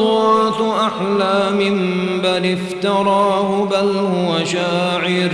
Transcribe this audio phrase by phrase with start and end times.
[0.00, 1.58] أضواث أحلام
[2.22, 5.32] بل افتراه بل هو شاعر.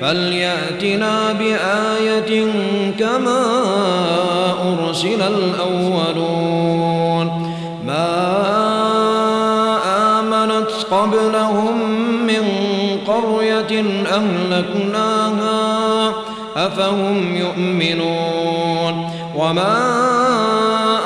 [0.00, 2.46] فليأتنا بآية
[2.98, 3.42] كما
[4.78, 7.26] أرسل الأولون.
[7.86, 8.08] ما
[10.20, 11.76] آمنت قبلهم
[12.26, 12.44] من
[13.06, 16.12] قرية أهلكناها
[16.56, 19.10] أفهم يؤمنون.
[19.36, 19.76] وما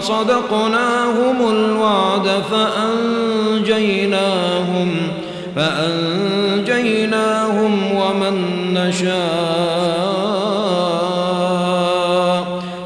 [0.00, 4.08] صدقناهم الوعد فأنجيناهم
[5.56, 6.92] فأنجيناهم
[7.94, 8.34] ومن
[8.74, 9.12] نشاء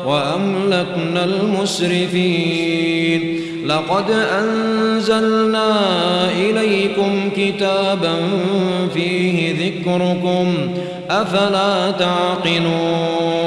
[0.07, 2.77] وأملكنا المسرفين
[3.67, 5.75] لقد أنزلنا
[6.31, 8.17] إليكم كتابا
[8.95, 10.55] فيه ذكركم
[11.11, 13.47] أفلا تعقلون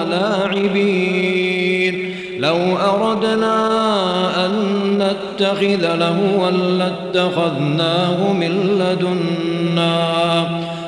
[0.51, 4.51] لاعبين لو أردنا أن
[4.97, 10.47] نتخذ لهوا لاتخذناه من لدنا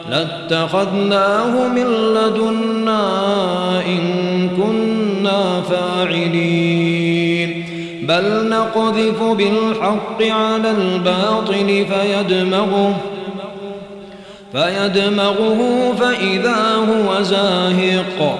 [0.10, 3.02] لاتخذناه من لدنا
[3.86, 7.64] إن كنا فاعلين.
[8.04, 12.96] بل نقذف بالحق على الباطل فيدمغه
[14.52, 18.40] فيدمغه فإذا هو زاهق.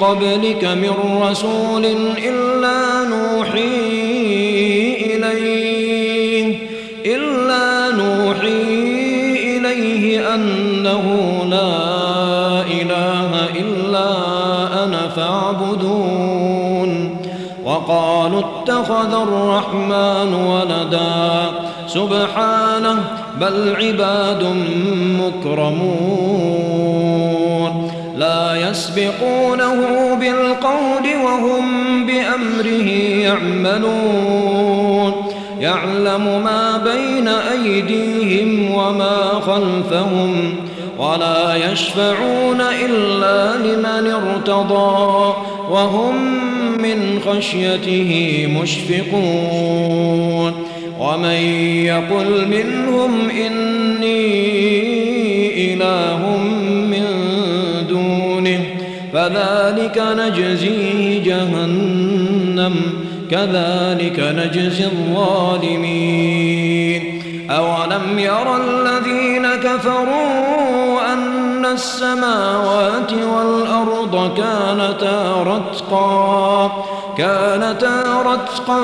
[0.00, 1.84] قبلك من رسول
[2.26, 3.60] إلا نوحي
[5.06, 6.56] إليه
[7.06, 8.62] إلا نوحي
[9.56, 11.04] إليه أنه
[11.50, 14.08] لا إله إلا
[14.84, 16.90] أنا فاعبدون.
[17.64, 21.52] وقالوا اتخذ الرحمن ولدا.
[21.86, 23.04] سبحانه
[23.40, 24.42] بل عباد
[25.20, 26.50] مكرمون.
[28.20, 29.74] لا يسبقونه
[30.14, 32.88] بالقول وهم بأمره
[33.22, 35.12] يعملون.
[35.60, 40.54] يعلم ما بين أيديهم وما خلفهم
[40.98, 45.34] ولا يشفعون إلا لمن ارتضى
[45.70, 46.14] وهم
[46.82, 50.54] من خشيته مشفقون.
[51.00, 51.40] ومن
[51.84, 54.50] يقل منهم إني
[55.74, 56.29] إله
[59.30, 62.74] فذلك نجزيه جهنم
[63.30, 66.22] كذلك نجزي الظالمين.
[67.50, 76.84] أولم يرى الذين كفروا أن السماوات والأرض كانتا رتقا
[77.18, 78.80] كانتا رتقا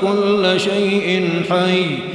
[0.01, 2.14] كل شيء حي.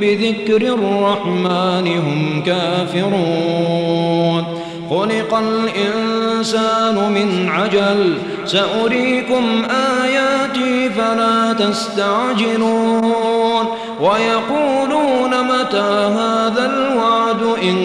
[0.00, 4.44] بذكر الرحمن هم كافرون.
[4.90, 8.18] خلق الإنسان من عجل.
[8.44, 9.62] سأريكم
[10.04, 13.66] آياتي فلا تستعجلون.
[14.00, 17.76] ويقولون متى هذا الوعد إن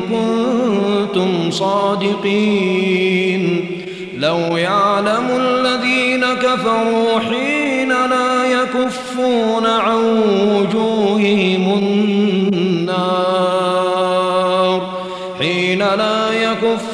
[0.00, 3.44] كنتم صادقين.
[4.18, 10.22] لو يعلم الذين كفروا حين لا يكفون عن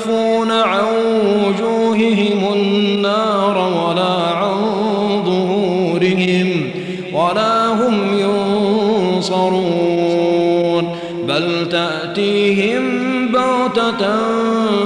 [0.00, 0.85] يكفون عن
[1.45, 4.57] وجوههم النار ولا عن
[5.25, 6.71] ظهورهم
[7.12, 8.19] ولا هم
[9.19, 9.71] ينصرون.
[11.28, 12.83] بل تأتيهم
[13.33, 14.07] بغتة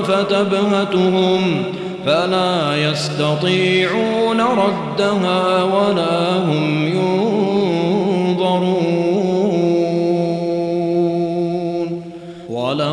[0.03, 1.63] فتبهتهم
[2.07, 7.24] فلا يستطيعون ردها ولا هم ينظرون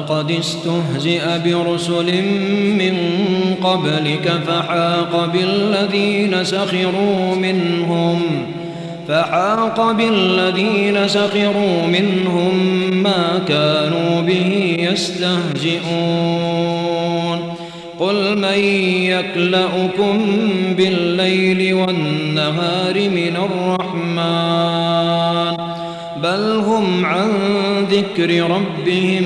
[0.01, 2.23] ولقد استهزئ برسل
[2.77, 2.97] من
[3.63, 8.21] قبلك فحاق بالذين سخروا منهم
[9.07, 12.53] فحاق بالذين سخروا منهم
[13.03, 15.81] ما كانوا به يستهزئون
[17.99, 18.59] قل من
[19.03, 20.19] يكلأكم
[20.77, 24.91] بالليل والنهار من الرحمن
[26.23, 27.31] بل هم عن
[27.91, 29.25] ذكر ربهم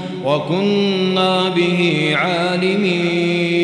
[0.25, 3.61] وكنا به عالمين.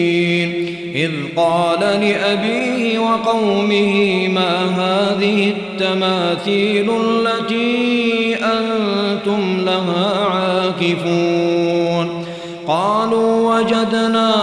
[0.95, 12.25] إذ قال لأبيه وقومه ما هذه التماثيل التي أنتم لها عاكفون؟
[12.67, 14.33] قالوا وجدنا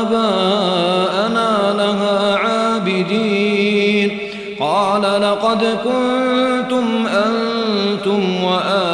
[0.00, 4.18] آباءنا لها عابدين.
[4.60, 8.93] قال لقد كنتم أنتم وآباؤكم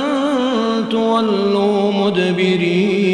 [1.11, 3.11] تولوا مدبرين.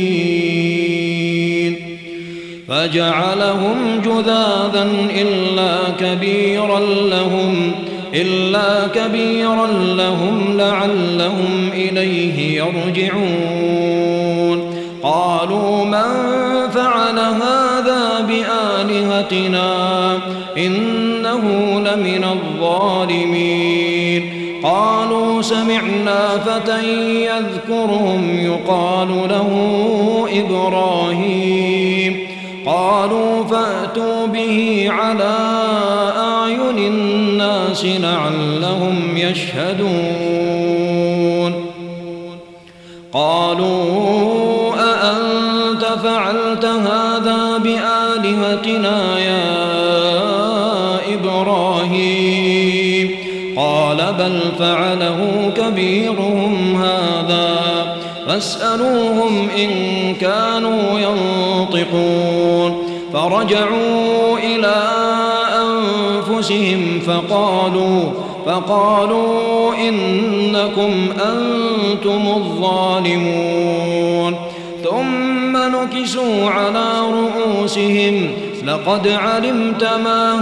[2.68, 4.88] فجعلهم جذاذا
[5.22, 6.80] إلا كبيرا
[7.12, 7.72] لهم
[8.13, 13.18] إلا كبيرا لهم لعلهم إليه يرجعون.
[15.04, 16.04] قالوا من
[16.70, 19.74] فعل هذا بآلهتنا؟
[20.58, 21.44] إنه
[21.80, 23.76] لمن الظالمين.
[25.48, 26.84] سمعنا فتى
[27.25, 29.50] يذكرهم يقال له
[30.32, 32.27] إبراهيم.
[32.66, 35.38] قالوا فأتوا به على
[36.18, 40.17] أعين الناس لعلهم يشهدون.
[54.60, 57.58] فعله كبيرهم هذا.
[58.28, 59.70] فاسألوهم إن
[60.22, 62.84] كانوا ينطقون.
[63.14, 64.76] فرجعوا إلى
[65.54, 68.02] أنفسهم فقالوا
[68.46, 74.36] فقالوا إنكم أنتم الظالمون.
[74.84, 78.30] ثم نكسوا على رؤوسهم
[78.66, 80.36] لقد علمت ما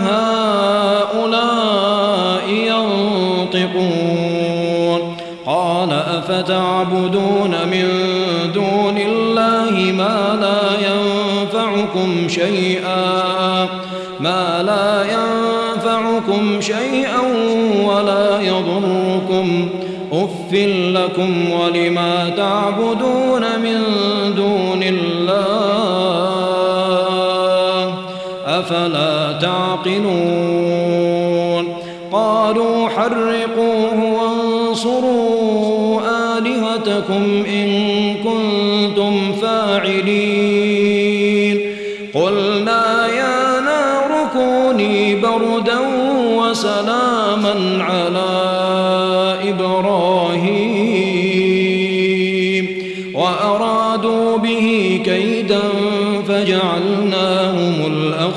[1.12, 4.46] هؤلاء ينطقون.
[5.46, 7.88] قال أفتعبدون من
[8.54, 13.68] دون الله ما لا ينفعكم شيئا
[14.20, 17.22] ما لا ينفعكم شيئا
[17.86, 19.70] ولا يضركم.
[20.12, 20.54] أف
[20.94, 23.82] لكم ولما تعبدون من
[28.66, 30.06] أفلا تعقلون
[32.12, 36.02] قالوا حرقوه وانصروا
[36.38, 37.95] آلهتكم إن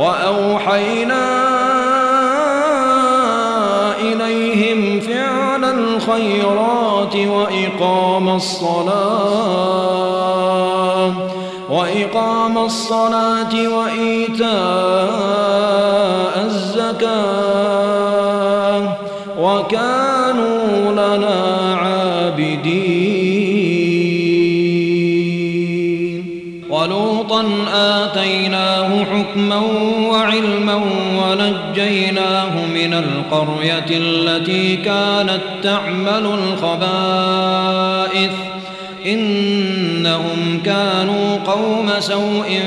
[0.00, 1.26] وأوحينا
[4.00, 9.80] إليهم فعل الخيرات وإقام الصلاة
[11.70, 15.29] وإقام الصلاة وإيتاء
[33.32, 38.30] القرية التي كانت تعمل الخبائث.
[39.06, 42.60] إنهم كانوا قوم سوء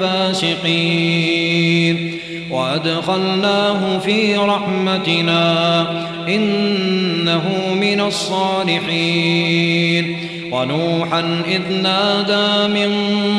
[0.00, 2.18] فاسقين.
[2.50, 5.86] وأدخلناه في رحمتنا.
[6.28, 10.16] إنه من الصالحين.
[10.52, 12.90] ونوحا إذ نادى من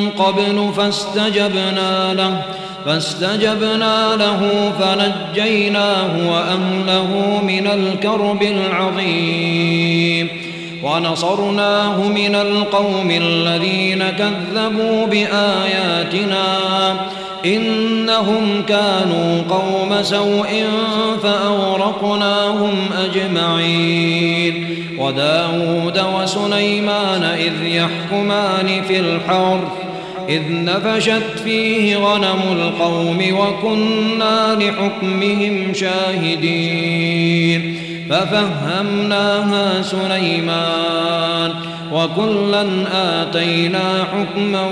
[0.09, 2.41] قبل فاستجبنا له.
[2.87, 10.27] فاستجبنا له فنجيناه وأهله من الكرب العظيم
[10.83, 16.47] ونصرناه من القوم الذين كذبوا بآياتنا
[17.45, 20.65] إنهم كانوا قوم سوء
[21.23, 29.86] فأورقناهم أجمعين وداود وسليمان إذ يحكمان في الحرث
[30.29, 37.77] إذ نفشت فيه غنم القوم وكنا لحكمهم شاهدين
[38.09, 41.53] ففهمناها سليمان
[41.93, 44.65] وكلا آتينا حكما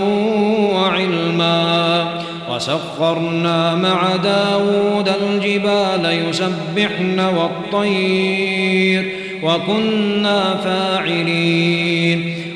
[0.73, 2.05] وعلما
[2.51, 9.11] وسخرنا مع داود الجبال يسبحن والطير
[9.43, 12.44] وكنا فاعلين.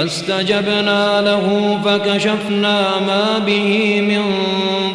[0.00, 4.22] فاستجبنا له فكشفنا ما به من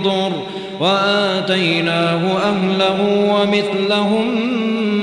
[0.04, 0.32] ضر
[0.80, 4.28] وآتيناه أهله ومثلهم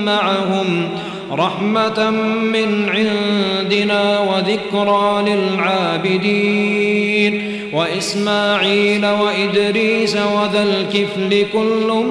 [0.04, 0.88] معهم
[1.32, 2.10] رحمة
[2.42, 6.82] من عندنا وذكرى للعابدين
[7.72, 12.04] وإسماعيل وإدريس وذا الكفل كل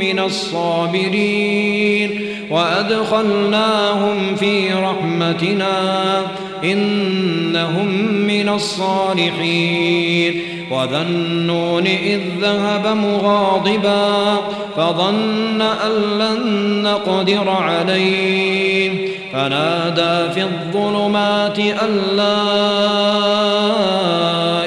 [0.00, 2.20] من الصابرين
[2.50, 6.22] وأدخلناهم في رحمتنا
[6.64, 10.42] إنهم من الصالحين.
[10.70, 14.36] وذا النون إذ ذهب مغاضبا
[14.76, 16.42] فظن أن لن
[16.82, 19.08] نقدر عليه.
[19.32, 22.42] فنادى في الظلمات أن لا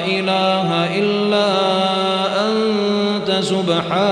[0.06, 1.48] إله إلا
[2.48, 4.11] أنت سبحانك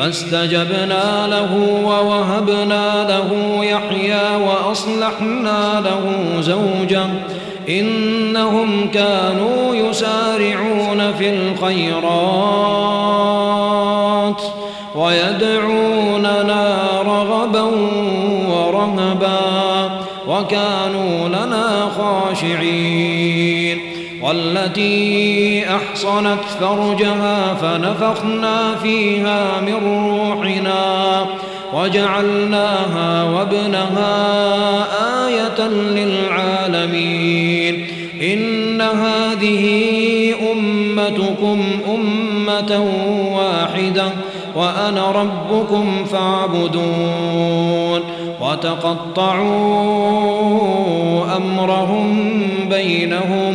[0.00, 7.06] فاستجبنا له ووهبنا له يحيى وأصلحنا له زوجه
[7.68, 12.00] إنهم كانوا يسارعون في الخيرات
[14.94, 17.62] ويدعوننا رغبا
[18.48, 19.40] ورهبا
[20.28, 23.89] وكانوا لنا خاشعين
[24.22, 31.26] والتي أحصنت فرجها فنفخنا فيها من روحنا
[31.74, 34.46] وجعلناها وابنها
[35.26, 37.86] آية للعالمين.
[38.22, 39.64] إن هذه
[40.52, 41.62] أمتكم
[41.94, 42.84] أمة
[43.36, 44.12] واحدة
[44.56, 48.00] وأنا ربكم فاعبدون.
[48.40, 49.40] وتقطعوا
[51.36, 52.36] أمرهم
[52.70, 53.54] بينهم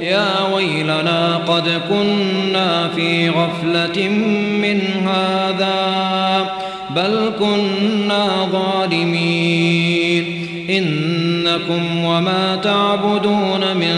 [0.00, 4.08] يا ويلنا قد كنا في غفلة
[4.62, 5.80] من هذا
[6.90, 10.46] بل كنا ظالمين.
[10.70, 13.94] إنكم وما تعبدون من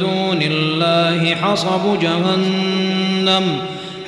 [0.00, 3.58] دون الله حصب جهنم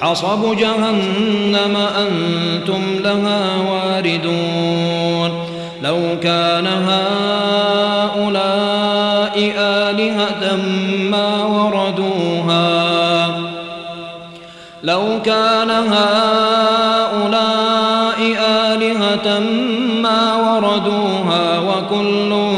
[0.00, 5.30] حصب جهنم أنتم لها واردون.
[5.82, 8.01] لو كان هؤلاء
[11.10, 12.72] ما وردوها.
[14.82, 17.52] لو كان هؤلاء
[18.48, 19.40] آلهة
[20.02, 22.52] ما وردوها وكل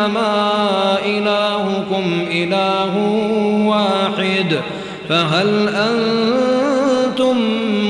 [0.00, 2.96] أنما إلهكم إله
[3.66, 4.60] واحد
[5.08, 7.36] فهل أنتم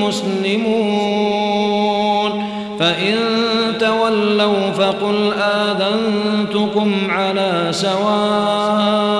[0.03, 1.70] مسلمون؟
[2.81, 3.16] فإن
[3.79, 9.11] تولوا فقل آذنتكم على سواء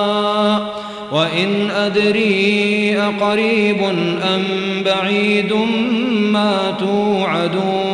[1.11, 3.83] وإن أدري أقريب
[4.23, 4.43] أم
[4.85, 5.53] بعيد
[6.31, 7.91] ما توعدون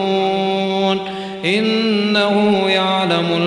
[1.46, 3.47] إنه يعلم